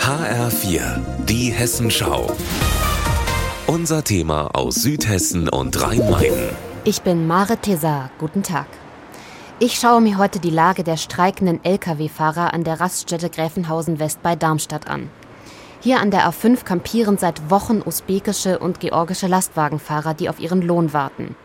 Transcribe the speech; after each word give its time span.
HR4, 0.00 1.00
die 1.26 1.52
Hessenschau. 1.52 2.34
Unser 3.68 4.02
Thema 4.02 4.48
aus 4.54 4.76
Südhessen 4.76 5.48
und 5.48 5.80
Rhein-Main. 5.80 6.32
Ich 6.82 7.02
bin 7.02 7.28
Mare 7.28 7.56
Tesar. 7.58 8.10
Guten 8.18 8.42
Tag. 8.42 8.66
Ich 9.60 9.78
schaue 9.78 10.00
mir 10.00 10.18
heute 10.18 10.40
die 10.40 10.50
Lage 10.50 10.82
der 10.82 10.96
streikenden 10.96 11.64
Lkw-Fahrer 11.64 12.52
an 12.52 12.64
der 12.64 12.80
Raststätte 12.80 13.30
Gräfenhausen 13.30 14.00
West 14.00 14.22
bei 14.24 14.34
Darmstadt 14.34 14.88
an. 14.88 15.08
Hier 15.80 16.00
an 16.00 16.10
der 16.10 16.28
A5 16.28 16.64
kampieren 16.64 17.16
seit 17.16 17.48
Wochen 17.48 17.80
usbekische 17.84 18.58
und 18.58 18.80
georgische 18.80 19.28
Lastwagenfahrer, 19.28 20.14
die 20.14 20.28
auf 20.28 20.40
ihren 20.40 20.62
Lohn 20.62 20.92
warten. 20.92 21.36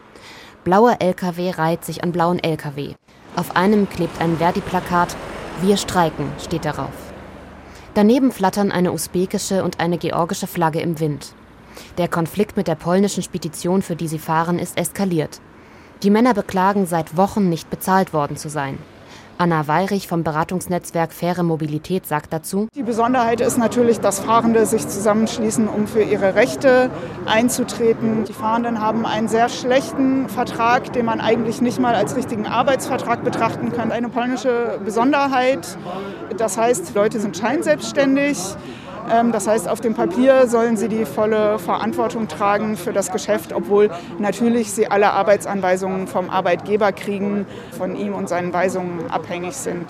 Blauer 0.64 0.98
Lkw 1.00 1.52
reiht 1.52 1.86
sich 1.86 2.04
an 2.04 2.12
blauen 2.12 2.40
Lkw. 2.40 2.96
Auf 3.36 3.56
einem 3.56 3.88
klebt 3.88 4.20
ein 4.20 4.38
Verdi-Plakat 4.38 5.16
Wir 5.62 5.78
streiken 5.78 6.32
steht 6.44 6.66
darauf. 6.66 7.14
Daneben 7.94 8.32
flattern 8.32 8.72
eine 8.72 8.92
usbekische 8.92 9.64
und 9.64 9.80
eine 9.80 9.98
georgische 9.98 10.48
Flagge 10.48 10.82
im 10.82 11.00
Wind. 11.00 11.34
Der 11.98 12.08
Konflikt 12.08 12.58
mit 12.58 12.68
der 12.68 12.76
polnischen 12.76 13.24
Spedition, 13.24 13.82
für 13.82 13.96
die 13.96 14.08
sie 14.08 14.20
fahren, 14.20 14.60
ist 14.60 14.78
eskaliert. 14.78 15.40
Die 16.02 16.10
Männer 16.10 16.34
beklagen, 16.34 16.86
seit 16.86 17.16
Wochen 17.16 17.50
nicht 17.50 17.70
bezahlt 17.70 18.14
worden 18.14 18.36
zu 18.36 18.50
sein. 18.50 18.78
Anna 19.38 19.68
Weirich 19.68 20.08
vom 20.08 20.24
Beratungsnetzwerk 20.24 21.12
Faire 21.12 21.44
Mobilität 21.44 22.06
sagt 22.06 22.32
dazu, 22.32 22.68
Die 22.76 22.84
Besonderheit 22.84 23.42
ist 23.42 23.58
natürlich, 23.58 24.00
dass 24.00 24.20
Fahrende 24.20 24.66
sich 24.66 24.88
zusammenschließen, 24.88 25.68
um 25.68 25.88
für 25.88 26.04
ihre 26.04 26.36
Rechte 26.36 26.90
einzutreten. 27.26 28.26
Die 28.26 28.34
Fahrenden 28.34 28.80
haben 28.80 29.06
einen 29.06 29.28
sehr 29.28 29.50
schlechten 29.50 30.30
Vertrag, 30.30 30.94
den 30.94 31.06
man 31.06 31.20
eigentlich 31.20 31.62
nicht 31.62 31.80
mal 31.80 31.96
als 31.96 32.16
richtigen 32.16 32.46
Arbeitsvertrag 32.46 33.24
betrachten 33.24 33.72
kann. 33.72 33.92
Eine 33.92 34.10
polnische 34.10 34.80
Besonderheit, 34.86 35.78
das 36.38 36.58
heißt, 36.58 36.94
Leute 36.94 37.20
sind 37.20 37.36
scheinselbstständig. 37.36 38.38
Ähm, 39.12 39.32
das 39.32 39.48
heißt, 39.48 39.68
auf 39.68 39.82
dem 39.82 39.94
Papier 39.94 40.48
sollen 40.48 40.78
sie 40.78 40.88
die 40.88 41.06
volle 41.06 41.60
Verantwortung 41.60 42.28
tragen 42.28 42.78
für 42.78 42.94
das 42.94 43.12
Geschäft, 43.12 43.54
obwohl 43.54 43.90
natürlich 44.20 44.72
sie 44.72 44.88
alle 44.88 45.12
Arbeitsanweisungen 45.12 46.08
vom 46.08 46.30
Arbeitgeber 46.30 46.92
kriegen, 46.92 47.46
von 47.78 47.96
ihm 47.96 48.14
und 48.14 48.30
seinen 48.30 48.54
Weisungen 48.54 49.10
abhängig 49.10 49.56
sind. 49.56 49.86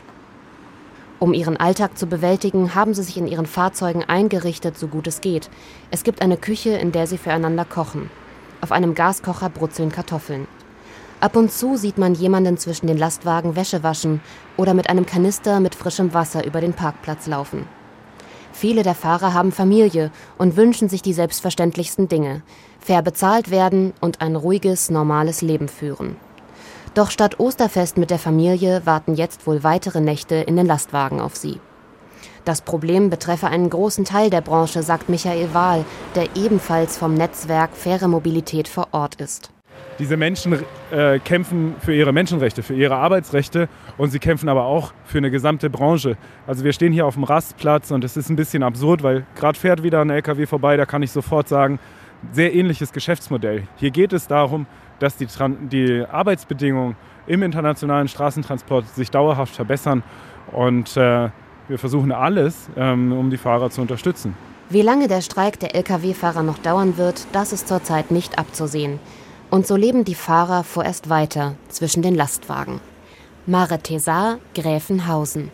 Um 1.19 1.34
ihren 1.34 1.56
Alltag 1.56 1.97
zu 1.97 2.08
bewältigen, 2.08 2.75
haben 2.75 2.94
sie 2.94 3.03
sich 3.03 3.17
in 3.17 3.28
ihren 3.28 3.45
Fahrzeugen 3.45 4.03
eingerichtet, 4.03 4.78
so 4.78 4.88
gut 4.88 5.08
es 5.08 5.22
geht. 5.22 5.50
Es 5.89 6.03
gibt 6.03 6.22
eine 6.22 6.36
Küche, 6.36 6.72
in 6.72 6.91
der 6.91 7.08
sie 7.08 7.17
füreinander 7.17 7.64
kochen. 7.64 8.09
Auf 8.59 8.73
einem 8.73 8.94
Gaskocher 8.94 9.50
brutzeln 9.50 9.91
Kartoffeln. 9.91 10.47
Ab 11.22 11.38
und 11.38 11.53
zu 11.53 11.78
sieht 11.78 11.97
man 11.97 12.16
jemanden 12.16 12.58
zwischen 12.58 12.88
den 12.88 12.97
Lastwagen 12.97 13.56
Wäsche 13.56 13.84
waschen 13.84 14.19
oder 14.58 14.73
mit 14.73 14.89
einem 14.89 15.06
Kanister 15.06 15.61
mit 15.61 15.75
frischem 15.75 16.14
Wasser 16.14 16.45
über 16.45 16.59
den 16.59 16.73
Parkplatz 16.73 17.28
laufen. 17.28 17.66
Viele 18.54 18.84
der 18.84 18.96
Fahrer 18.96 19.34
haben 19.34 19.52
Familie 19.52 20.12
und 20.38 20.56
wünschen 20.56 20.88
sich 20.88 21.02
die 21.02 21.14
selbstverständlichsten 21.14 22.08
Dinge. 22.08 22.44
Fair 22.80 23.02
bezahlt 23.02 23.52
werden 23.52 23.94
und 24.00 24.22
ein 24.22 24.36
ruhiges, 24.36 24.90
normales 24.90 25.42
Leben 25.42 25.68
führen. 25.68 26.16
Doch 26.94 27.09
statt 27.09 27.40
Osterfest 27.40 27.98
mit 27.98 28.12
der 28.12 28.20
Familie 28.20 28.84
warten 28.86 29.16
jetzt 29.16 29.48
wohl 29.48 29.64
weitere 29.64 30.00
Nächte 30.00 30.36
in 30.36 30.56
den 30.56 30.68
Lastwagen 30.68 31.20
auf 31.20 31.36
sie. 31.36 31.59
Das 32.46 32.62
Problem 32.62 33.09
betreffe 33.09 33.48
einen 33.48 33.70
großen 33.70 34.06
Teil 34.06 34.30
der 34.30 34.42
Branche, 34.42 34.84
sagt 34.84 35.09
Michael 35.09 35.54
Wahl, 35.54 35.86
der 36.14 36.36
ebenfalls 36.36 36.98
vom 36.98 37.16
Netzwerk 37.16 37.76
Faire 37.76 38.08
Mobilität 38.08 38.68
vor 38.68 38.90
Ort 38.92 39.16
ist. 39.16 39.50
Diese 39.99 40.17
Menschen 40.17 40.59
äh, 40.91 41.19
kämpfen 41.19 41.75
für 41.79 41.93
ihre 41.93 42.11
Menschenrechte, 42.11 42.63
für 42.63 42.73
ihre 42.73 42.95
Arbeitsrechte 42.95 43.69
und 43.97 44.09
sie 44.09 44.19
kämpfen 44.19 44.49
aber 44.49 44.66
auch 44.66 44.91
für 45.05 45.19
eine 45.19 45.29
gesamte 45.29 45.69
Branche. 45.69 46.17
Also 46.47 46.63
wir 46.63 46.73
stehen 46.73 46.91
hier 46.91 47.05
auf 47.05 47.13
dem 47.13 47.23
Rastplatz 47.23 47.91
und 47.91 48.03
es 48.03 48.17
ist 48.17 48.29
ein 48.29 48.35
bisschen 48.35 48.63
absurd, 48.63 49.03
weil 49.03 49.25
gerade 49.35 49.57
fährt 49.57 49.83
wieder 49.83 50.01
ein 50.01 50.09
LKW 50.09 50.45
vorbei, 50.47 50.77
da 50.77 50.85
kann 50.85 51.03
ich 51.03 51.11
sofort 51.11 51.47
sagen, 51.47 51.79
sehr 52.31 52.53
ähnliches 52.53 52.91
Geschäftsmodell. 52.91 53.63
Hier 53.75 53.91
geht 53.91 54.13
es 54.13 54.28
darum, 54.28 54.66
dass 55.00 55.17
die, 55.17 55.28
die 55.69 56.06
Arbeitsbedingungen 56.09 56.95
im 57.28 57.44
internationalen 57.44 58.07
Straßentransport 58.07 58.88
sich 58.89 59.12
dauerhaft 59.12 59.56
verbessern 59.56 60.03
und 60.51 60.97
äh, 60.97 61.29
wir 61.67 61.79
versuchen 61.79 62.12
alles, 62.12 62.69
ähm, 62.75 63.13
um 63.13 63.29
die 63.29 63.38
Fahrer 63.38 63.69
zu 63.69 63.81
unterstützen. 63.81 64.35
Wie 64.69 64.81
lange 64.81 65.07
der 65.07 65.22
Streik 65.22 65.59
der 65.59 65.75
Lkw-Fahrer 65.75 66.44
noch 66.44 66.57
dauern 66.57 66.97
wird, 66.97 67.28
das 67.31 67.53
ist 67.53 67.67
zurzeit 67.67 68.12
nicht 68.12 68.39
abzusehen. 68.39 69.00
Und 69.53 69.68
so 69.68 69.75
leben 69.75 70.03
die 70.03 70.16
Fahrer 70.16 70.64
vorerst 70.64 71.09
weiter 71.12 71.53
zwischen 71.69 72.02
den 72.02 72.16
Lastwagen. 72.16 72.80
Mare 73.46 73.78
Tesar, 73.78 74.40
Gräfenhausen. 74.56 75.52